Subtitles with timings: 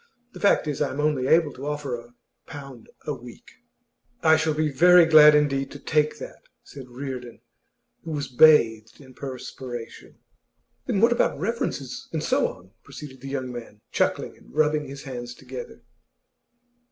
[0.33, 2.15] The fact is, I am only able to offer a
[2.47, 3.51] pound a week.'
[4.23, 7.41] 'I shall be very glad indeed to take that,' said Reardon,
[8.03, 10.17] who was bathed in perspiration.
[10.87, 15.03] 'Then what about references, and so on?' proceeded the young man, chuckling and rubbing his
[15.03, 15.83] hands together.